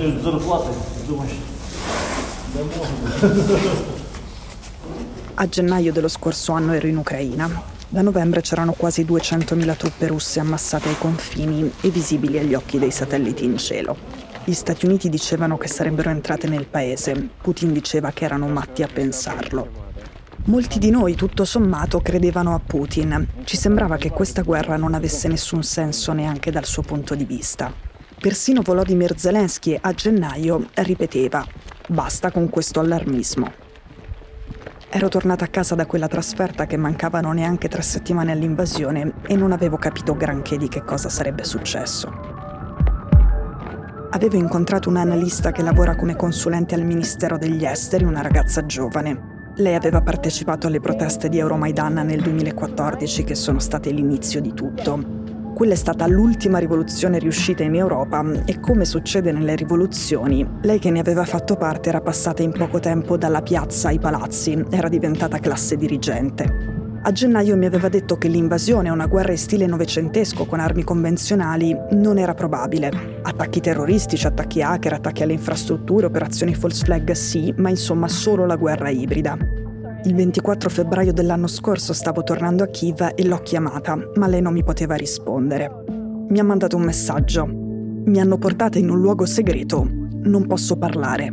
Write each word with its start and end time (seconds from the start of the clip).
Считаешь 0.00 0.22
зарплаты, 0.22 0.72
думаешь, 1.06 1.34
да 2.54 2.60
можно. 2.64 3.96
A 5.34 5.46
gennaio 5.48 5.92
dello 5.92 6.08
scorso 6.08 6.52
anno 6.52 6.72
ero 6.72 6.86
in 6.86 6.96
Ucraina. 6.96 7.62
Da 7.88 8.00
novembre 8.00 8.40
c'erano 8.40 8.72
quasi 8.72 9.04
200.000 9.04 9.76
truppe 9.76 10.06
russe 10.06 10.40
ammassate 10.40 10.88
ai 10.88 10.98
confini 10.98 11.70
e 11.82 11.90
visibili 11.90 12.38
agli 12.38 12.54
occhi 12.54 12.78
dei 12.78 12.90
satelliti 12.90 13.44
in 13.44 13.58
cielo. 13.58 13.96
Gli 14.44 14.54
Stati 14.54 14.86
Uniti 14.86 15.10
dicevano 15.10 15.58
che 15.58 15.68
sarebbero 15.68 16.08
entrate 16.08 16.48
nel 16.48 16.66
paese, 16.66 17.28
Putin 17.42 17.72
diceva 17.74 18.12
che 18.12 18.24
erano 18.24 18.48
matti 18.48 18.82
a 18.82 18.88
pensarlo. 18.88 19.84
Molti 20.46 20.78
di 20.78 20.90
noi, 20.90 21.14
tutto 21.16 21.44
sommato, 21.44 22.00
credevano 22.00 22.54
a 22.54 22.60
Putin. 22.64 23.26
Ci 23.44 23.56
sembrava 23.56 23.98
che 23.98 24.10
questa 24.10 24.40
guerra 24.40 24.76
non 24.76 24.94
avesse 24.94 25.28
nessun 25.28 25.62
senso 25.62 26.12
neanche 26.12 26.50
dal 26.50 26.64
suo 26.64 26.82
punto 26.82 27.14
di 27.14 27.24
vista. 27.24 27.89
Persino 28.21 28.61
Volodymyr 28.61 29.17
Zelensky 29.17 29.75
a 29.81 29.93
gennaio 29.93 30.67
ripeteva 30.75 31.43
basta 31.87 32.29
con 32.29 32.49
questo 32.49 32.79
allarmismo. 32.79 33.51
Ero 34.91 35.07
tornata 35.07 35.45
a 35.45 35.47
casa 35.47 35.73
da 35.73 35.87
quella 35.87 36.07
trasferta 36.07 36.67
che 36.67 36.77
mancavano 36.77 37.31
neanche 37.31 37.67
tre 37.67 37.81
settimane 37.81 38.31
all'invasione 38.31 39.13
e 39.25 39.35
non 39.35 39.53
avevo 39.53 39.77
capito 39.77 40.15
granché 40.15 40.57
di 40.57 40.67
che 40.67 40.83
cosa 40.83 41.09
sarebbe 41.09 41.43
successo. 41.43 42.11
Avevo 44.11 44.35
incontrato 44.35 44.87
un 44.87 44.97
analista 44.97 45.51
che 45.51 45.63
lavora 45.63 45.95
come 45.95 46.15
consulente 46.15 46.75
al 46.75 46.83
Ministero 46.85 47.39
degli 47.39 47.65
Esteri, 47.65 48.03
una 48.03 48.21
ragazza 48.21 48.67
giovane. 48.67 49.49
Lei 49.55 49.73
aveva 49.73 50.03
partecipato 50.03 50.67
alle 50.67 50.79
proteste 50.79 51.27
di 51.27 51.39
Euromaidan 51.39 51.93
nel 52.05 52.21
2014 52.21 53.23
che 53.23 53.33
sono 53.33 53.57
state 53.57 53.89
l'inizio 53.89 54.41
di 54.41 54.53
tutto 54.53 55.20
quella 55.61 55.75
è 55.75 55.77
stata 55.77 56.07
l'ultima 56.07 56.57
rivoluzione 56.57 57.19
riuscita 57.19 57.61
in 57.61 57.75
Europa 57.75 58.25
e 58.45 58.59
come 58.59 58.83
succede 58.83 59.31
nelle 59.31 59.53
rivoluzioni, 59.55 60.43
lei 60.63 60.79
che 60.79 60.89
ne 60.89 60.99
aveva 60.99 61.23
fatto 61.23 61.55
parte 61.55 61.89
era 61.89 62.01
passata 62.01 62.41
in 62.41 62.51
poco 62.51 62.79
tempo 62.79 63.15
dalla 63.15 63.43
piazza 63.43 63.89
ai 63.89 63.99
palazzi, 63.99 64.59
era 64.71 64.89
diventata 64.89 65.37
classe 65.37 65.75
dirigente. 65.75 66.99
A 67.03 67.11
gennaio 67.11 67.55
mi 67.57 67.67
aveva 67.67 67.89
detto 67.89 68.17
che 68.17 68.27
l'invasione 68.27 68.89
a 68.89 68.93
una 68.93 69.05
guerra 69.05 69.33
in 69.33 69.37
stile 69.37 69.67
novecentesco 69.67 70.47
con 70.47 70.59
armi 70.59 70.83
convenzionali 70.83 71.77
non 71.91 72.17
era 72.17 72.33
probabile. 72.33 73.19
Attacchi 73.21 73.59
terroristici, 73.59 74.25
attacchi 74.25 74.63
hacker, 74.63 74.93
attacchi 74.93 75.21
alle 75.21 75.33
infrastrutture, 75.33 76.07
operazioni 76.07 76.55
false 76.55 76.85
flag 76.85 77.11
sì, 77.11 77.53
ma 77.57 77.69
insomma 77.69 78.07
solo 78.07 78.47
la 78.47 78.55
guerra 78.55 78.89
ibrida. 78.89 79.60
Il 80.03 80.15
24 80.15 80.69
febbraio 80.69 81.13
dell'anno 81.13 81.47
scorso 81.47 81.93
stavo 81.93 82.23
tornando 82.23 82.63
a 82.63 82.67
Kiev 82.67 83.11
e 83.15 83.23
l'ho 83.25 83.37
chiamata, 83.37 83.97
ma 84.15 84.27
lei 84.27 84.41
non 84.41 84.53
mi 84.53 84.63
poteva 84.63 84.95
rispondere. 84.95 85.83
Mi 86.29 86.39
ha 86.39 86.43
mandato 86.43 86.75
un 86.75 86.83
messaggio. 86.83 87.45
Mi 87.45 88.19
hanno 88.19 88.37
portata 88.37 88.79
in 88.79 88.89
un 88.89 88.99
luogo 88.99 89.25
segreto. 89.25 89.87
Non 90.23 90.47
posso 90.47 90.77
parlare. 90.77 91.31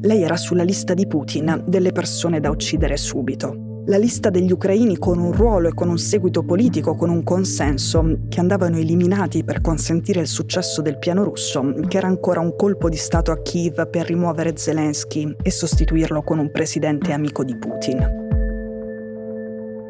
Lei 0.00 0.22
era 0.22 0.36
sulla 0.36 0.62
lista 0.62 0.94
di 0.94 1.06
Putin 1.06 1.64
delle 1.66 1.92
persone 1.92 2.38
da 2.38 2.50
uccidere 2.50 2.96
subito 2.96 3.70
la 3.86 3.98
lista 3.98 4.30
degli 4.30 4.52
ucraini 4.52 4.96
con 4.96 5.18
un 5.18 5.32
ruolo 5.32 5.68
e 5.68 5.74
con 5.74 5.88
un 5.88 5.98
seguito 5.98 6.44
politico, 6.44 6.94
con 6.94 7.10
un 7.10 7.24
consenso, 7.24 8.18
che 8.28 8.38
andavano 8.38 8.76
eliminati 8.76 9.42
per 9.42 9.60
consentire 9.60 10.20
il 10.20 10.28
successo 10.28 10.82
del 10.82 10.98
piano 10.98 11.24
russo, 11.24 11.74
che 11.88 11.96
era 11.96 12.06
ancora 12.06 12.40
un 12.40 12.54
colpo 12.56 12.88
di 12.88 12.96
Stato 12.96 13.32
a 13.32 13.42
Kiev 13.42 13.88
per 13.88 14.06
rimuovere 14.06 14.56
Zelensky 14.56 15.34
e 15.42 15.50
sostituirlo 15.50 16.22
con 16.22 16.38
un 16.38 16.50
presidente 16.52 17.12
amico 17.12 17.42
di 17.42 17.56
Putin. 17.56 18.20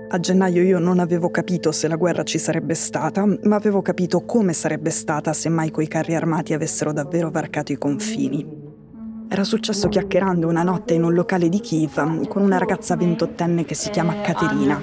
A 0.08 0.20
gennaio 0.20 0.62
io 0.62 0.78
non 0.78 0.98
avevo 0.98 1.30
capito 1.30 1.72
se 1.72 1.88
la 1.88 1.96
guerra 1.96 2.22
ci 2.22 2.38
sarebbe 2.38 2.74
stata, 2.74 3.24
ma 3.24 3.56
avevo 3.56 3.80
capito 3.82 4.24
come 4.24 4.52
sarebbe 4.52 4.90
stata 4.90 5.32
se 5.32 5.48
mai 5.48 5.70
quei 5.70 5.88
carri 5.88 6.14
armati 6.14 6.52
avessero 6.52 6.92
davvero 6.92 7.30
varcato 7.30 7.72
i 7.72 7.78
confini. 7.78 8.61
Era 9.28 9.44
successo 9.44 9.88
chiacchierando 9.88 10.46
una 10.46 10.62
notte 10.62 10.94
in 10.94 11.04
un 11.04 11.14
locale 11.14 11.48
di 11.48 11.60
Kiev 11.60 12.26
con 12.28 12.42
una 12.42 12.58
ragazza 12.58 12.96
ventottenne 12.96 13.64
che 13.64 13.74
si 13.74 13.88
chiama 13.90 14.20
Caterina. 14.20 14.80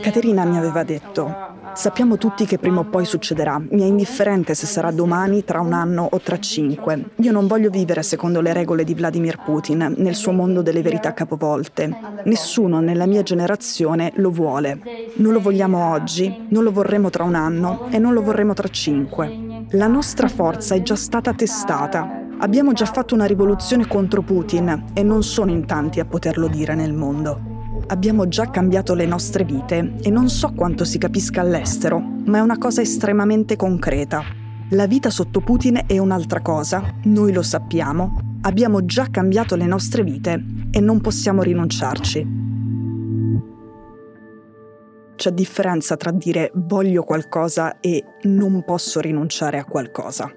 Caterina 0.00 0.44
mi 0.44 0.58
aveva 0.58 0.82
detto, 0.82 1.32
sappiamo 1.74 2.18
tutti 2.18 2.44
che 2.44 2.58
prima 2.58 2.80
o 2.80 2.84
poi 2.84 3.04
succederà, 3.04 3.60
mi 3.70 3.82
è 3.82 3.84
indifferente 3.84 4.54
se 4.54 4.66
sarà 4.66 4.90
domani, 4.90 5.44
tra 5.44 5.60
un 5.60 5.72
anno 5.72 6.08
o 6.10 6.20
tra 6.20 6.38
cinque. 6.40 7.10
Io 7.16 7.30
non 7.30 7.46
voglio 7.46 7.70
vivere 7.70 8.02
secondo 8.02 8.40
le 8.40 8.52
regole 8.52 8.82
di 8.82 8.94
Vladimir 8.94 9.38
Putin, 9.44 9.94
nel 9.98 10.14
suo 10.16 10.32
mondo 10.32 10.62
delle 10.62 10.82
verità 10.82 11.14
capovolte. 11.14 11.88
Nessuno 12.24 12.80
nella 12.80 13.06
mia 13.06 13.22
generazione 13.22 14.12
lo 14.16 14.30
vuole. 14.30 14.80
Non 15.14 15.32
lo 15.32 15.40
vogliamo 15.40 15.92
oggi, 15.92 16.46
non 16.48 16.64
lo 16.64 16.72
vorremmo 16.72 17.10
tra 17.10 17.22
un 17.22 17.36
anno 17.36 17.86
e 17.90 17.98
non 17.98 18.12
lo 18.12 18.22
vorremmo 18.22 18.54
tra 18.54 18.68
cinque. 18.68 19.43
La 19.74 19.88
nostra 19.88 20.28
forza 20.28 20.76
è 20.76 20.82
già 20.82 20.94
stata 20.94 21.34
testata. 21.34 22.28
Abbiamo 22.38 22.72
già 22.72 22.84
fatto 22.84 23.16
una 23.16 23.24
rivoluzione 23.24 23.88
contro 23.88 24.22
Putin 24.22 24.92
e 24.94 25.02
non 25.02 25.24
sono 25.24 25.50
in 25.50 25.66
tanti 25.66 25.98
a 25.98 26.04
poterlo 26.04 26.46
dire 26.46 26.76
nel 26.76 26.92
mondo. 26.92 27.82
Abbiamo 27.88 28.28
già 28.28 28.50
cambiato 28.50 28.94
le 28.94 29.04
nostre 29.04 29.42
vite 29.42 29.96
e 30.00 30.10
non 30.10 30.28
so 30.28 30.52
quanto 30.52 30.84
si 30.84 30.96
capisca 30.96 31.40
all'estero, 31.40 31.98
ma 31.98 32.38
è 32.38 32.40
una 32.40 32.56
cosa 32.56 32.82
estremamente 32.82 33.56
concreta. 33.56 34.22
La 34.70 34.86
vita 34.86 35.10
sotto 35.10 35.40
Putin 35.40 35.80
è 35.88 35.98
un'altra 35.98 36.40
cosa, 36.40 36.94
noi 37.06 37.32
lo 37.32 37.42
sappiamo, 37.42 38.36
abbiamo 38.42 38.84
già 38.84 39.08
cambiato 39.10 39.56
le 39.56 39.66
nostre 39.66 40.04
vite 40.04 40.40
e 40.70 40.78
non 40.78 41.00
possiamo 41.00 41.42
rinunciarci. 41.42 42.43
C'è 45.16 45.30
differenza 45.30 45.96
tra 45.96 46.10
dire 46.10 46.50
voglio 46.54 47.04
qualcosa 47.04 47.78
e 47.80 48.04
non 48.22 48.64
posso 48.64 49.00
rinunciare 49.00 49.58
a 49.58 49.64
qualcosa. 49.64 50.30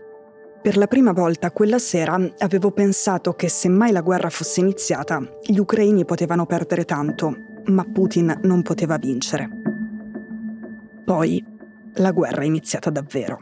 Per 0.61 0.77
la 0.77 0.87
prima 0.87 1.13
volta 1.13 1.51
quella 1.51 1.79
sera 1.79 2.19
avevo 2.39 2.71
pensato 2.71 3.33
che 3.33 3.49
se 3.49 3.69
mai 3.69 3.91
la 3.91 4.01
guerra 4.01 4.29
fosse 4.29 4.59
iniziata, 4.59 5.21
gli 5.43 5.57
ucraini 5.57 6.05
potevano 6.05 6.45
perdere 6.45 6.85
tanto, 6.85 7.35
ma 7.65 7.85
Putin 7.85 8.39
non 8.43 8.61
poteva 8.61 8.97
vincere. 8.97 9.49
Poi 11.05 11.43
la 11.95 12.11
guerra 12.11 12.41
è 12.41 12.45
iniziata 12.45 12.89
davvero. 12.89 13.41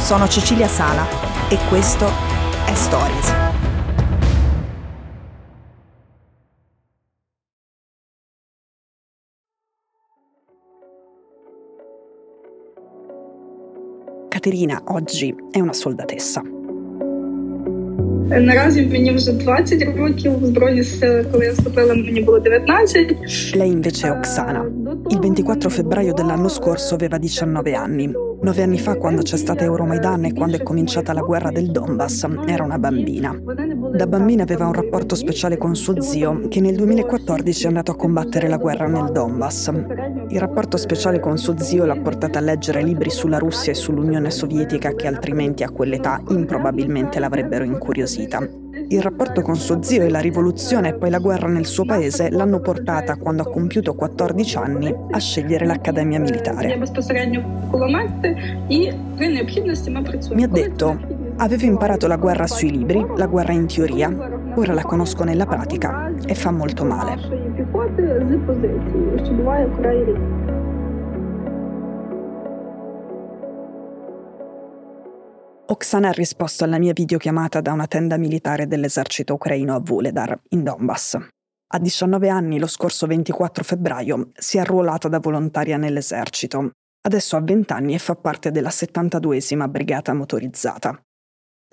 Sono 0.00 0.26
Cecilia 0.26 0.68
Sala 0.68 1.27
e 1.49 1.57
questo 1.69 2.05
è 2.65 2.73
Stories. 2.73 3.33
Caterina 14.29 14.81
oggi 14.87 15.33
è 15.51 15.59
una 15.59 15.73
soldatessa. 15.73 16.41
Наразі 18.41 18.81
мені 18.81 19.11
вже 19.11 19.31
20 19.33 19.83
років 19.97 20.39
в 20.39 20.45
збройні 20.45 20.83
сили, 20.83 21.25
коли 21.31 21.45
я 21.45 21.51
вступила, 21.51 21.93
мені 21.95 22.21
було 22.21 22.39
19. 22.39 23.15
Lei 23.55 23.71
invece 23.71 24.07
è 24.07 24.11
Oksana. 24.11 24.63
Il 25.09 25.19
24 25.19 25.69
febbraio 25.69 26.13
dell'anno 26.13 26.49
scorso 26.49 26.95
aveva 26.95 27.17
19 27.17 27.75
anni. 27.75 28.26
Nove 28.40 28.62
anni 28.62 28.78
fa, 28.78 28.96
quando 28.96 29.22
c'è 29.22 29.36
stata 29.36 29.64
Euromaidan 29.64 30.26
e 30.26 30.32
quando 30.32 30.56
è 30.56 30.62
cominciata 30.62 31.12
la 31.12 31.22
guerra 31.22 31.50
del 31.50 31.70
Donbass, 31.70 32.26
era 32.46 32.62
una 32.62 32.78
bambina. 32.78 33.36
Da 33.94 34.06
bambina 34.06 34.44
aveva 34.44 34.66
un 34.66 34.72
rapporto 34.72 35.14
speciale 35.14 35.56
con 35.56 35.74
suo 35.74 36.00
zio, 36.00 36.46
che 36.48 36.60
nel 36.60 36.76
2014 36.76 37.64
è 37.64 37.66
andato 37.66 37.90
a 37.90 37.96
combattere 37.96 38.48
la 38.48 38.56
guerra 38.56 38.86
nel 38.86 39.10
Donbass. 39.10 39.72
Il 40.28 40.38
rapporto 40.38 40.76
speciale 40.76 41.18
con 41.18 41.36
suo 41.36 41.58
zio 41.58 41.84
l'ha 41.84 41.98
portata 42.00 42.38
a 42.38 42.42
leggere 42.42 42.82
libri 42.82 43.10
sulla 43.10 43.38
Russia 43.38 43.72
e 43.72 43.74
sull'Unione 43.74 44.30
Sovietica 44.30 44.94
che 44.94 45.06
altrimenti 45.06 45.62
a 45.62 45.70
quell'età 45.70 46.22
improbabilmente 46.28 47.18
l'avrebbero 47.18 47.64
incuriosita. 47.64 48.67
Il 48.90 49.02
rapporto 49.02 49.42
con 49.42 49.54
suo 49.56 49.82
zio 49.82 50.02
e 50.02 50.08
la 50.08 50.20
rivoluzione 50.20 50.88
e 50.88 50.94
poi 50.94 51.10
la 51.10 51.18
guerra 51.18 51.46
nel 51.46 51.66
suo 51.66 51.84
paese 51.84 52.30
l'hanno 52.30 52.58
portata, 52.60 53.16
quando 53.16 53.42
ha 53.42 53.50
compiuto 53.50 53.92
14 53.92 54.56
anni, 54.56 54.94
a 55.10 55.18
scegliere 55.18 55.66
l'accademia 55.66 56.18
militare. 56.18 56.74
Mi 60.32 60.42
ha 60.42 60.48
detto, 60.48 60.98
avevo 61.36 61.64
imparato 61.66 62.06
la 62.06 62.16
guerra 62.16 62.46
sui 62.46 62.70
libri, 62.70 63.04
la 63.16 63.26
guerra 63.26 63.52
in 63.52 63.66
teoria, 63.66 64.08
ora 64.54 64.72
la 64.72 64.82
conosco 64.82 65.22
nella 65.22 65.44
pratica 65.44 66.10
e 66.26 66.34
fa 66.34 66.50
molto 66.50 66.84
male. 66.84 67.16
Oksana 75.70 76.08
ha 76.08 76.12
risposto 76.12 76.64
alla 76.64 76.78
mia 76.78 76.94
videochiamata 76.94 77.60
da 77.60 77.72
una 77.72 77.86
tenda 77.86 78.16
militare 78.16 78.66
dell'esercito 78.66 79.34
ucraino 79.34 79.74
a 79.74 79.80
Vuledar, 79.80 80.40
in 80.50 80.62
Donbass. 80.62 81.18
A 81.74 81.78
19 81.78 82.30
anni, 82.30 82.58
lo 82.58 82.66
scorso 82.66 83.06
24 83.06 83.64
febbraio, 83.64 84.30
si 84.34 84.56
è 84.56 84.60
arruolata 84.60 85.08
da 85.08 85.18
volontaria 85.18 85.76
nell'esercito. 85.76 86.70
Adesso 87.02 87.36
ha 87.36 87.42
20 87.42 87.70
anni 87.74 87.92
e 87.92 87.98
fa 87.98 88.14
parte 88.14 88.50
della 88.50 88.70
72esima 88.70 89.68
brigata 89.68 90.14
motorizzata. 90.14 90.98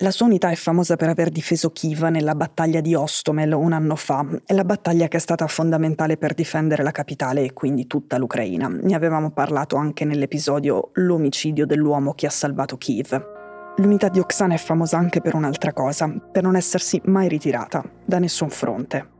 La 0.01 0.11
sua 0.11 0.25
unità 0.25 0.49
è 0.49 0.55
famosa 0.55 0.97
per 0.97 1.07
aver 1.07 1.29
difeso 1.29 1.69
Kiev 1.69 2.03
nella 2.03 2.35
battaglia 2.35 2.81
di 2.81 2.95
Ostomel 2.95 3.53
un 3.53 3.71
anno 3.71 3.95
fa, 3.95 4.27
è 4.45 4.53
la 4.53 4.65
battaglia 4.65 5.07
che 5.07 5.15
è 5.15 5.21
stata 5.21 5.47
fondamentale 5.47 6.17
per 6.17 6.33
difendere 6.33 6.83
la 6.83 6.91
capitale 6.91 7.45
e 7.45 7.53
quindi 7.53 7.87
tutta 7.87 8.17
l'Ucraina. 8.17 8.67
Ne 8.67 8.93
avevamo 8.93 9.31
parlato 9.31 9.77
anche 9.77 10.03
nell'episodio 10.03 10.89
L'omicidio 10.95 11.65
dell'uomo 11.65 12.13
che 12.13 12.25
ha 12.27 12.29
salvato 12.29 12.75
Kiev. 12.75 13.34
L'unità 13.77 14.07
di 14.07 14.19
Oksana 14.19 14.53
è 14.53 14.57
famosa 14.57 14.97
anche 14.97 15.19
per 15.19 15.35
un'altra 15.35 15.73
cosa, 15.73 16.07
per 16.07 16.43
non 16.43 16.55
essersi 16.55 17.01
mai 17.05 17.27
ritirata 17.27 17.83
da 18.05 18.19
nessun 18.19 18.49
fronte. 18.49 19.14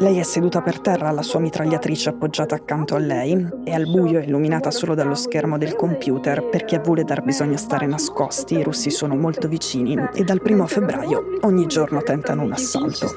Lei 0.00 0.16
è 0.16 0.22
seduta 0.22 0.62
per 0.62 0.80
terra, 0.80 1.10
la 1.10 1.20
sua 1.20 1.40
mitragliatrice 1.40 2.08
appoggiata 2.08 2.54
accanto 2.54 2.94
a 2.94 2.98
lei 2.98 3.46
e 3.64 3.74
al 3.74 3.84
buio 3.84 4.18
illuminata 4.20 4.70
solo 4.70 4.94
dallo 4.94 5.14
schermo 5.14 5.58
del 5.58 5.76
computer 5.76 6.42
perché 6.48 6.76
a 6.76 6.80
Vuledar 6.80 7.22
bisogna 7.22 7.58
stare 7.58 7.84
nascosti, 7.84 8.56
i 8.56 8.62
russi 8.62 8.88
sono 8.88 9.14
molto 9.14 9.46
vicini 9.46 9.94
e 10.14 10.24
dal 10.24 10.40
primo 10.40 10.66
febbraio 10.66 11.36
ogni 11.42 11.66
giorno 11.66 12.00
tentano 12.00 12.44
un 12.44 12.52
assalto. 12.52 13.14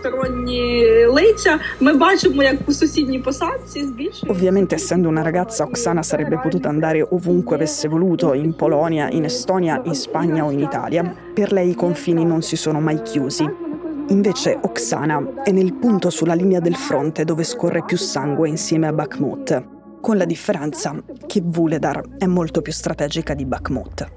Ovviamente 4.27 4.75
essendo 4.75 5.07
una 5.07 5.21
ragazza 5.21 5.63
Oksana 5.63 6.03
sarebbe 6.03 6.37
potuta 6.37 6.67
andare 6.67 7.01
ovunque 7.01 7.55
avesse 7.55 7.87
voluto, 7.87 8.33
in 8.33 8.55
Polonia, 8.55 9.09
in 9.09 9.23
Estonia, 9.23 9.81
in 9.85 9.95
Spagna 9.95 10.43
o 10.43 10.51
in 10.51 10.59
Italia. 10.59 11.15
Per 11.33 11.53
lei 11.53 11.69
i 11.69 11.75
confini 11.75 12.25
non 12.25 12.41
si 12.41 12.57
sono 12.57 12.81
mai 12.81 13.01
chiusi 13.03 13.71
Invece 14.09 14.57
Oksana 14.61 15.43
è 15.43 15.51
nel 15.51 15.73
punto 15.73 16.09
sulla 16.09 16.33
linea 16.33 16.59
del 16.59 16.75
fronte 16.75 17.23
dove 17.23 17.43
scorre 17.43 17.83
più 17.83 17.97
sangue 17.97 18.49
insieme 18.49 18.87
a 18.87 18.93
Bakhmut, 18.93 19.67
con 20.01 20.17
la 20.17 20.25
differenza 20.25 20.93
che 21.25 21.41
Vuledar 21.43 22.17
è 22.17 22.25
molto 22.25 22.61
più 22.61 22.73
strategica 22.73 23.33
di 23.33 23.45
Bakhmut. 23.45 24.11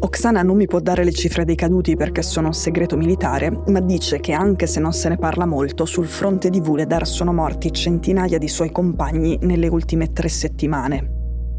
Oksana 0.00 0.42
non 0.42 0.56
mi 0.56 0.66
può 0.66 0.80
dare 0.80 1.02
le 1.02 1.12
cifre 1.12 1.44
dei 1.44 1.54
caduti 1.54 1.96
perché 1.96 2.20
sono 2.20 2.48
un 2.48 2.52
segreto 2.52 2.96
militare, 2.96 3.50
ma 3.68 3.80
dice 3.80 4.20
che 4.20 4.32
anche 4.32 4.66
se 4.66 4.80
non 4.80 4.92
se 4.92 5.08
ne 5.08 5.16
parla 5.16 5.46
molto, 5.46 5.86
sul 5.86 6.06
fronte 6.06 6.50
di 6.50 6.60
Vuledar 6.60 7.06
sono 7.06 7.32
morti 7.32 7.72
centinaia 7.72 8.38
di 8.38 8.48
suoi 8.48 8.70
compagni 8.70 9.38
nelle 9.42 9.68
ultime 9.68 10.12
tre 10.12 10.28
settimane, 10.28 11.13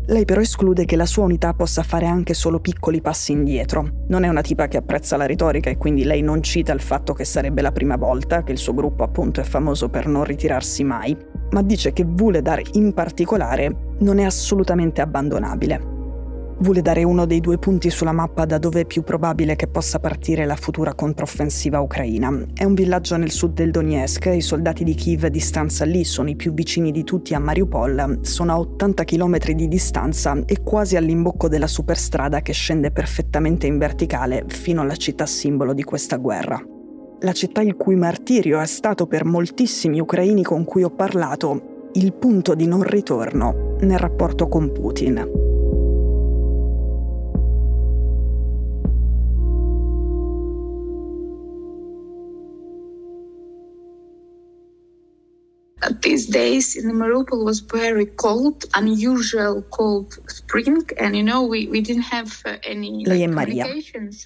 lei 0.08 0.26
però 0.26 0.42
esclude 0.42 0.86
che 0.86 0.96
la 0.96 1.06
sua 1.06 1.24
unità 1.24 1.54
possa 1.54 1.82
fare 1.84 2.06
anche 2.06 2.34
solo 2.34 2.60
piccoli 2.60 3.02
passi 3.02 3.32
indietro. 3.32 4.06
Non 4.08 4.24
è 4.24 4.28
una 4.28 4.42
tipa 4.42 4.68
che 4.68 4.78
apprezza 4.78 5.18
la 5.18 5.26
retorica 5.26 5.70
e 5.70 5.78
quindi 5.78 6.04
lei 6.04 6.22
non 6.22 6.44
cita 6.44 6.74
il 6.74 6.82
fatto 6.82 7.14
che 7.14 7.26
sarebbe 7.26 7.62
la 7.62 7.72
prima 7.72 7.96
volta, 7.96 8.44
che 8.44 8.52
il 8.52 8.58
suo 8.58 8.74
gruppo 8.74 9.04
appunto 9.04 9.42
è 9.42 9.44
famoso 9.44 9.90
per 9.90 10.08
non 10.08 10.24
ritirarsi 10.24 10.84
mai, 10.84 11.18
ma 11.52 11.62
dice 11.62 11.94
che 11.94 12.06
Vuledar 12.06 12.62
in 12.74 12.94
particolare 12.94 13.94
non 14.00 14.20
è 14.20 14.24
assolutamente 14.24 15.02
abbandonabile. 15.02 15.95
Vuole 16.58 16.82
dare 16.82 17.04
uno 17.04 17.26
dei 17.26 17.42
due 17.42 17.58
punti 17.58 17.90
sulla 17.90 18.14
mappa 18.14 18.46
da 18.46 18.58
dove 18.58 18.82
è 18.82 18.86
più 18.86 19.04
probabile 19.04 19.58
che 19.58 19.68
possa 19.68 20.00
partire 20.00 20.46
la 20.46 20.56
futura 20.56 20.94
controffensiva 20.94 21.82
ucraina. 21.82 22.34
È 22.54 22.64
un 22.64 22.74
villaggio 22.74 23.18
nel 23.18 23.32
sud 23.32 23.54
del 23.54 23.72
Donetsk, 23.72 24.32
i 24.34 24.42
soldati 24.42 24.86
di 24.86 24.96
Kiev 24.96 25.26
a 25.26 25.30
distanza 25.30 25.84
lì 25.84 26.06
sono 26.06 26.30
i 26.30 26.38
più 26.38 26.54
vicini 26.54 26.92
di 26.92 27.04
tutti 27.04 27.34
a 27.34 27.40
Mariupol, 27.40 28.20
sono 28.22 28.54
a 28.54 28.60
80 28.60 29.04
km 29.04 29.38
di 29.52 29.68
distanza 29.68 30.42
e 30.46 30.62
quasi 30.64 30.96
all'imbocco 30.96 31.50
della 31.50 31.68
superstrada 31.68 32.42
che 32.42 32.54
scende 32.54 32.90
perfettamente 32.90 33.68
in 33.68 33.78
verticale 33.78 34.46
fino 34.48 34.82
alla 34.82 34.96
città 34.96 35.26
simbolo 35.26 35.74
di 35.74 35.84
questa 35.84 36.16
guerra. 36.16 36.64
La 37.20 37.34
città 37.34 37.62
il 37.62 37.76
cui 37.76 37.96
martirio 37.96 38.62
è 38.62 38.66
stato 38.66 39.08
per 39.08 39.26
moltissimi 39.26 40.00
ucraini 40.00 40.44
con 40.44 40.64
cui 40.64 40.84
ho 40.84 40.90
parlato 40.90 41.90
il 41.94 42.14
punto 42.14 42.56
di 42.56 42.66
non 42.66 42.82
ritorno 42.84 43.76
nel 43.82 44.00
rapporto 44.00 44.48
con 44.48 44.72
Putin. 44.72 45.45
These 56.06 56.30
days 56.30 56.76
in 56.76 56.92
Mariupol 56.94 57.44
was 57.44 57.62
very 57.62 58.14
cold, 58.16 58.66
unusual 58.76 59.64
cold 59.70 60.18
spring, 60.28 60.86
and 60.98 61.16
you 61.16 61.24
know 61.24 61.42
we, 61.44 61.68
we 61.68 61.82
didn't 61.82 62.06
have 62.12 62.32
uh, 62.46 62.58
any. 62.64 63.04
Lei 63.04 63.24
è 63.24 63.28
Maria. 63.28 63.66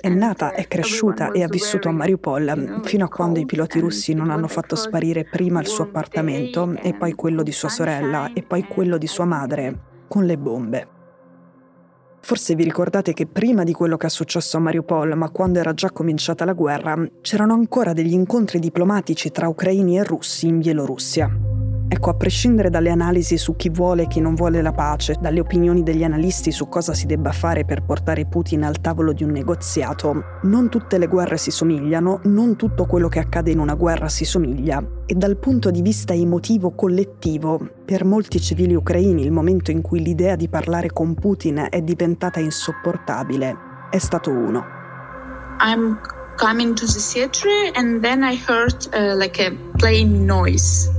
È 0.01 0.09
nata, 0.09 0.53
è 0.53 0.67
cresciuta 0.67 1.31
e 1.31 1.41
ha 1.41 1.47
vissuto 1.47 1.87
a 1.87 1.91
Mariupol 1.91 2.81
fino 2.83 3.05
a 3.05 3.07
quando 3.07 3.39
i 3.39 3.45
piloti 3.45 3.79
russi 3.79 4.13
non 4.13 4.29
hanno 4.29 4.47
fatto 4.47 4.75
sparire 4.75 5.23
prima 5.23 5.61
il 5.61 5.67
suo 5.67 5.85
appartamento 5.85 6.75
e 6.81 6.93
poi 6.93 7.13
quello 7.13 7.43
di 7.43 7.51
sua 7.51 7.69
sorella 7.69 8.31
e 8.33 8.43
poi 8.43 8.65
quello 8.67 8.97
di 8.97 9.07
sua 9.07 9.25
madre 9.25 9.79
con 10.07 10.25
le 10.25 10.37
bombe. 10.37 10.87
Forse 12.21 12.53
vi 12.53 12.63
ricordate 12.63 13.13
che 13.13 13.25
prima 13.25 13.63
di 13.63 13.71
quello 13.71 13.95
che 13.95 14.07
è 14.07 14.09
successo 14.09 14.57
a 14.57 14.59
Mariupol, 14.59 15.15
ma 15.15 15.29
quando 15.29 15.59
era 15.59 15.73
già 15.73 15.89
cominciata 15.89 16.43
la 16.43 16.53
guerra, 16.53 17.01
c'erano 17.21 17.53
ancora 17.53 17.93
degli 17.93 18.13
incontri 18.13 18.59
diplomatici 18.59 19.31
tra 19.31 19.47
ucraini 19.47 19.97
e 19.97 20.03
russi 20.03 20.47
in 20.47 20.59
Bielorussia. 20.59 21.58
Ecco, 21.91 22.11
a 22.11 22.13
prescindere 22.13 22.69
dalle 22.69 22.91
analisi 22.91 23.35
su 23.35 23.55
chi 23.55 23.69
vuole 23.69 24.03
e 24.03 24.07
chi 24.07 24.21
non 24.21 24.35
vuole 24.35 24.61
la 24.61 24.71
pace, 24.71 25.15
dalle 25.19 25.39
opinioni 25.39 25.81
degli 25.81 26.03
analisti 26.03 26.51
su 26.51 26.69
cosa 26.69 26.93
si 26.93 27.07
debba 27.07 27.31
fare 27.31 27.65
per 27.65 27.81
portare 27.81 28.27
Putin 28.27 28.63
al 28.63 28.79
tavolo 28.79 29.11
di 29.11 29.23
un 29.23 29.31
negoziato, 29.31 30.23
non 30.43 30.69
tutte 30.69 30.99
le 30.99 31.07
guerre 31.07 31.37
si 31.37 31.49
somigliano, 31.49 32.19
non 32.25 32.55
tutto 32.55 32.85
quello 32.85 33.07
che 33.07 33.17
accade 33.17 33.49
in 33.49 33.57
una 33.57 33.73
guerra 33.73 34.07
si 34.07 34.23
somiglia 34.23 34.85
e 35.07 35.15
dal 35.15 35.37
punto 35.37 35.71
di 35.71 35.81
vista 35.81 36.13
emotivo 36.13 36.75
collettivo, 36.75 37.59
per 37.83 38.05
molti 38.05 38.39
civili 38.39 38.75
ucraini 38.75 39.23
il 39.23 39.31
momento 39.31 39.71
in 39.71 39.81
cui 39.81 40.03
l'idea 40.03 40.35
di 40.35 40.47
parlare 40.47 40.93
con 40.93 41.15
Putin 41.15 41.65
è 41.71 41.81
diventata 41.81 42.39
insopportabile 42.39 43.55
è 43.89 43.97
stato 43.97 44.29
uno. 44.29 44.63
I'm 45.59 45.99
coming 46.37 46.75
to 46.75 46.85
the 46.85 46.99
theater 46.99 47.49
and 47.73 48.01
then 48.03 48.21
I 48.21 48.35
heard 48.35 48.87
uh, 48.93 49.17
like 49.17 49.41
a 49.41 49.51
plane 49.75 50.23
noise. 50.23 50.98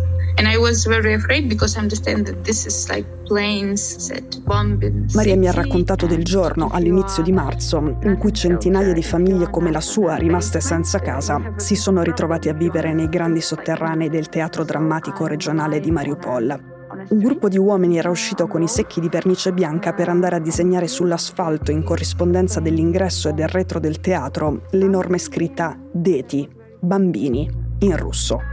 Maria 5.14 5.36
mi 5.36 5.48
ha 5.48 5.52
raccontato 5.52 6.06
del 6.06 6.24
giorno, 6.24 6.70
all'inizio 6.72 7.22
di 7.22 7.30
marzo, 7.30 7.98
in 8.02 8.16
cui 8.18 8.32
centinaia 8.32 8.92
di 8.92 9.02
famiglie 9.02 9.50
come 9.50 9.70
la 9.70 9.80
sua, 9.80 10.14
rimaste 10.16 10.60
senza 10.60 10.98
casa, 10.98 11.52
si 11.56 11.76
sono 11.76 12.02
ritrovate 12.02 12.48
a 12.48 12.54
vivere 12.54 12.92
nei 12.94 13.08
grandi 13.08 13.40
sotterranei 13.40 14.08
del 14.08 14.28
teatro 14.30 14.64
drammatico 14.64 15.26
regionale 15.26 15.78
di 15.78 15.90
Mariupol. 15.90 16.78
Un 17.08 17.18
gruppo 17.18 17.48
di 17.48 17.58
uomini 17.58 17.98
era 17.98 18.10
uscito 18.10 18.46
con 18.46 18.62
i 18.62 18.68
secchi 18.68 19.00
di 19.00 19.08
vernice 19.08 19.52
bianca 19.52 19.92
per 19.92 20.08
andare 20.08 20.36
a 20.36 20.40
disegnare 20.40 20.88
sull'asfalto, 20.88 21.70
in 21.70 21.84
corrispondenza 21.84 22.60
dell'ingresso 22.60 23.28
e 23.28 23.32
del 23.32 23.48
retro 23.48 23.78
del 23.78 24.00
teatro, 24.00 24.62
l'enorme 24.70 25.18
scritta 25.18 25.78
Deti, 25.92 26.48
bambini, 26.80 27.48
in 27.80 27.96
russo. 27.96 28.49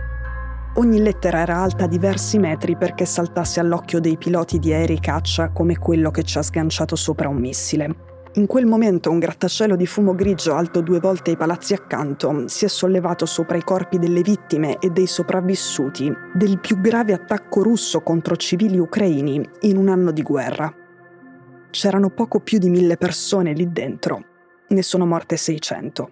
Ogni 0.77 0.99
lettera 0.99 1.39
era 1.39 1.57
alta 1.57 1.87
diversi 1.87 2.37
metri 2.37 2.77
perché 2.77 3.03
saltasse 3.03 3.59
all'occhio 3.59 3.99
dei 3.99 4.15
piloti 4.15 4.59
di 4.59 4.73
aerei 4.73 4.99
caccia 4.99 5.49
come 5.49 5.79
quello 5.79 6.11
che 6.11 6.21
ci 6.21 6.37
ha 6.37 6.43
sganciato 6.43 6.95
sopra 6.95 7.27
un 7.27 7.37
missile. 7.37 7.95
In 8.33 8.45
quel 8.45 8.67
momento 8.67 9.09
un 9.09 9.17
grattacielo 9.17 9.75
di 9.75 9.87
fumo 9.87 10.13
grigio 10.13 10.53
alto 10.53 10.81
due 10.81 10.99
volte 10.99 11.31
ai 11.31 11.37
palazzi 11.37 11.73
accanto 11.73 12.47
si 12.47 12.65
è 12.65 12.67
sollevato 12.67 13.25
sopra 13.25 13.57
i 13.57 13.63
corpi 13.63 13.97
delle 13.97 14.21
vittime 14.21 14.77
e 14.77 14.91
dei 14.91 15.07
sopravvissuti 15.07 16.13
del 16.35 16.59
più 16.59 16.79
grave 16.79 17.13
attacco 17.13 17.63
russo 17.63 18.01
contro 18.01 18.35
civili 18.35 18.77
ucraini 18.77 19.43
in 19.61 19.77
un 19.77 19.89
anno 19.89 20.11
di 20.11 20.21
guerra. 20.21 20.71
C'erano 21.71 22.11
poco 22.11 22.39
più 22.39 22.59
di 22.59 22.69
mille 22.69 22.97
persone 22.97 23.53
lì 23.53 23.71
dentro, 23.71 24.23
ne 24.67 24.83
sono 24.83 25.07
morte 25.07 25.37
600. 25.37 26.11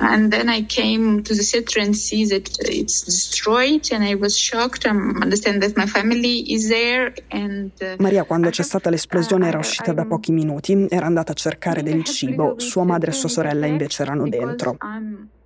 And 0.00 0.30
then 0.30 0.48
I 0.48 0.64
came 0.64 1.22
to 1.22 1.34
the 1.34 1.42
theater 1.42 1.80
and 1.80 1.94
see 1.94 2.24
that 2.26 2.48
it's 2.60 3.02
destroyed 3.04 3.90
and 3.90 4.04
I 4.04 4.14
was 4.14 4.36
shocked. 4.36 4.86
I 4.86 4.90
understand 4.90 5.60
that 5.62 5.76
my 5.76 5.86
family 5.86 6.52
is 6.52 6.68
there 6.68 7.12
and 7.30 7.72
uh, 7.80 7.96
Maria 7.98 8.22
quando 8.22 8.48
c'è 8.50 8.62
stata 8.62 8.90
l'esplosione 8.90 9.48
era 9.48 9.58
uscita 9.58 9.92
da 9.92 10.04
pochi 10.04 10.30
minuti, 10.30 10.86
era 10.88 11.06
andata 11.06 11.32
a 11.32 11.34
cercare 11.34 11.82
del 11.82 12.04
cibo, 12.04 12.54
sua 12.58 12.84
madre 12.84 13.10
e 13.10 13.14
sua 13.14 13.28
sorella 13.28 13.66
invece 13.66 14.02
erano 14.02 14.28
dentro. 14.28 14.76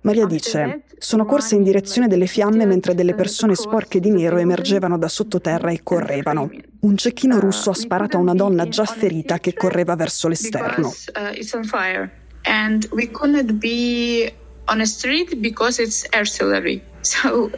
Maria 0.01 0.25
dice, 0.25 0.83
sono 0.97 1.25
corse 1.25 1.55
in 1.55 1.63
direzione 1.63 2.07
delle 2.07 2.27
fiamme 2.27 2.65
mentre 2.65 2.93
delle 2.93 3.15
persone 3.15 3.55
sporche 3.55 3.99
di 3.99 4.11
nero 4.11 4.37
emergevano 4.37 4.97
da 4.97 5.07
sottoterra 5.07 5.71
e 5.71 5.79
correvano. 5.81 6.51
Un 6.81 6.97
cecchino 6.97 7.39
russo 7.39 7.69
ha 7.69 7.73
sparato 7.73 8.17
a 8.17 8.19
una 8.19 8.33
donna 8.33 8.67
già 8.67 8.83
ferita 8.85 9.39
che 9.39 9.53
correva 9.53 9.95
verso 9.95 10.27
l'esterno. 10.27 10.93
Uh, 11.15 12.09
and 12.45 12.87
we 12.91 13.09
couldn't 13.09 13.53
be 13.53 14.33
on 14.67 14.81
a 14.81 14.85
street 14.85 15.41
because 15.41 15.81
it's 15.81 16.05
artillery. 16.13 16.81
So 17.03 17.51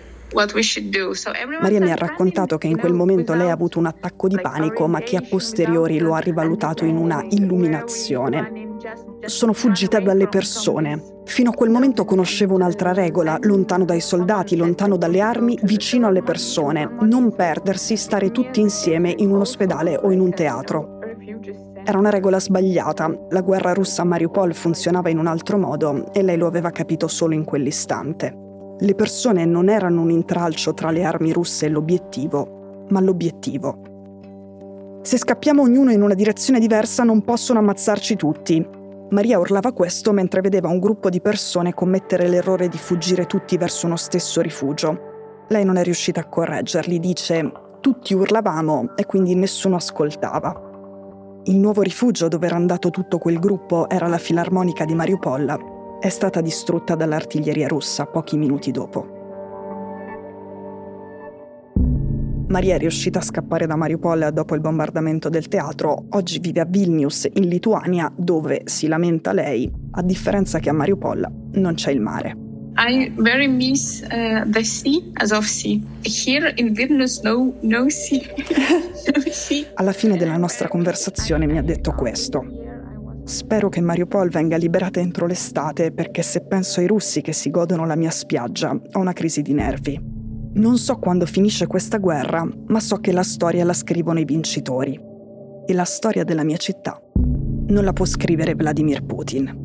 Maria 1.62 1.80
mi 1.80 1.92
ha 1.92 1.96
raccontato 1.96 2.58
che 2.58 2.68
in 2.68 2.78
quel 2.78 2.94
momento 2.94 3.34
lei 3.34 3.50
ha 3.50 3.54
avuto 3.54 3.80
un 3.80 3.86
attacco 3.86 4.28
di 4.28 4.38
panico, 4.42 4.86
ma 4.88 5.00
che 5.00 5.16
a 5.16 5.22
posteriori 5.22 6.00
lo 6.00 6.14
ha 6.14 6.20
rivalutato 6.20 6.84
in 6.84 6.98
una 6.98 7.26
illuminazione. 7.30 8.74
Sono 9.26 9.54
fuggita 9.54 10.00
dalle 10.00 10.28
persone. 10.28 11.22
Fino 11.26 11.52
a 11.52 11.54
quel 11.54 11.70
momento 11.70 12.04
conoscevo 12.04 12.54
un'altra 12.54 12.92
regola, 12.92 13.38
lontano 13.42 13.86
dai 13.86 14.02
soldati, 14.02 14.58
lontano 14.58 14.98
dalle 14.98 15.22
armi, 15.22 15.58
vicino 15.64 16.08
alle 16.08 16.22
persone. 16.22 16.90
Non 17.02 17.34
perdersi, 17.34 17.96
stare 17.96 18.32
tutti 18.32 18.60
insieme 18.60 19.14
in 19.16 19.32
un 19.32 19.40
ospedale 19.40 19.96
o 19.96 20.12
in 20.12 20.20
un 20.20 20.34
teatro. 20.34 20.95
Era 21.88 22.00
una 22.00 22.10
regola 22.10 22.40
sbagliata. 22.40 23.16
La 23.30 23.42
guerra 23.42 23.74
russa 23.74 24.02
a 24.02 24.06
Mariupol 24.06 24.56
funzionava 24.56 25.12
in 25.12 25.20
un 25.20 25.28
altro 25.28 25.60
modo 25.60 26.12
e 26.14 26.24
lei 26.24 26.36
lo 26.36 26.48
aveva 26.48 26.72
capito 26.72 27.08
solo 27.08 27.36
in 27.36 27.44
quell'istante. 27.44 28.36
Le 28.80 28.96
persone 28.96 29.46
non 29.46 29.70
erano 29.70 30.02
un 30.02 30.10
intralcio 30.10 30.74
tra 30.74 30.90
le 30.90 31.04
armi 31.04 31.32
russe 31.32 31.68
e 31.68 31.70
l'obiettivo, 31.70 32.86
ma 32.90 33.00
l'obiettivo. 33.02 34.98
Se 35.04 35.20
scappiamo 35.20 35.62
ognuno 35.62 35.92
in 35.92 36.02
una 36.02 36.16
direzione 36.16 36.58
diversa 36.58 37.04
non 37.04 37.22
possono 37.22 37.60
ammazzarci 37.60 38.16
tutti. 38.16 38.68
Maria 39.12 39.38
urlava 39.38 39.72
questo 39.72 40.12
mentre 40.12 40.42
vedeva 40.42 40.70
un 40.70 40.80
gruppo 40.80 41.12
di 41.12 41.22
persone 41.22 41.76
commettere 41.76 42.28
l'errore 42.28 42.68
di 42.68 42.80
fuggire 42.80 43.28
tutti 43.28 43.58
verso 43.58 43.86
uno 43.86 43.96
stesso 43.96 44.42
rifugio. 44.42 45.46
Lei 45.50 45.64
non 45.64 45.78
è 45.78 45.84
riuscita 45.84 46.22
a 46.22 46.26
correggerli, 46.26 47.00
dice 47.00 47.52
tutti 47.80 48.16
urlavamo 48.16 48.94
e 48.96 49.06
quindi 49.06 49.36
nessuno 49.36 49.76
ascoltava. 49.76 50.65
Il 51.48 51.58
nuovo 51.58 51.84
rifugio 51.84 52.28
dove 52.28 52.48
era 52.48 52.56
andato 52.56 52.90
tutto 52.90 53.20
quel 53.20 53.38
gruppo 53.38 53.88
era 53.88 54.08
la 54.08 54.18
filarmonica 54.18 54.84
di 54.84 54.96
Mariupol 54.96 56.00
è 56.00 56.10
stata 56.10 56.42
distrutta 56.42 56.96
dall'artiglieria 56.96 57.68
russa 57.68 58.08
pochi 58.08 58.36
minuti 58.36 58.72
dopo. 58.72 59.14
Maria 62.48 62.76
è 62.76 62.78
riuscita 62.80 63.20
a 63.20 63.22
scappare 63.22 63.68
da 63.68 63.76
Mariupol 63.76 64.30
dopo 64.34 64.56
il 64.56 64.62
bombardamento 64.62 65.30
del 65.30 65.48
teatro, 65.48 66.06
oggi 66.10 66.40
vive 66.40 66.62
a 66.62 66.66
Vilnius, 66.66 67.28
in 67.34 67.48
Lituania, 67.48 68.12
dove, 68.16 68.62
si 68.66 68.88
lamenta 68.88 69.32
lei, 69.32 69.72
a 69.92 70.02
differenza 70.02 70.58
che 70.58 70.70
a 70.70 70.74
Mariupol 70.74 71.28
non 71.54 71.76
c'è 71.76 71.92
il 71.92 72.02
mare. 72.02 72.45
I 72.78 73.12
very 73.16 73.48
miss 73.48 74.02
uh, 74.02 74.44
the 74.46 74.64
sea, 74.64 75.12
as 75.16 75.32
of 75.32 75.46
sea. 75.46 75.82
Here 76.04 76.54
in 76.58 76.74
Vilnius, 76.74 77.22
no, 77.22 77.54
no 77.62 77.90
sea. 77.90 78.22
Alla 79.76 79.94
fine 79.94 80.18
della 80.18 80.36
nostra 80.36 80.68
conversazione 80.68 81.46
mi 81.46 81.58
ha 81.58 81.62
detto 81.62 81.94
questo. 81.94 82.44
Spero 83.24 83.70
che 83.70 83.82
Mariupol 83.82 84.30
venga 84.30 84.58
liberata 84.58 85.00
entro 85.00 85.26
l'estate 85.26 85.92
perché 85.92 86.22
se 86.22 86.42
penso 86.42 86.80
ai 86.80 86.88
russi 86.88 87.22
che 87.22 87.34
si 87.34 87.50
godono 87.50 87.86
la 87.86 87.96
mia 87.96 88.12
spiaggia 88.12 88.70
ho 88.70 89.00
una 89.00 89.14
crisi 89.14 89.42
di 89.42 89.54
nervi. 89.54 90.00
Non 90.56 90.78
so 90.78 90.98
quando 90.98 91.26
finisce 91.26 91.68
questa 91.68 91.98
guerra, 91.98 92.48
ma 92.68 92.80
so 92.80 92.98
che 92.98 93.12
la 93.12 93.24
storia 93.24 93.66
la 93.66 93.74
scrivono 93.74 94.20
i 94.20 94.26
vincitori. 94.26 95.00
E 95.66 95.74
la 95.74 95.86
storia 95.86 96.24
della 96.24 96.44
mia 96.44 96.58
città 96.58 97.02
non 97.68 97.84
la 97.84 97.94
può 97.94 98.06
scrivere 98.06 98.54
Vladimir 98.54 99.04
Putin. 99.04 99.65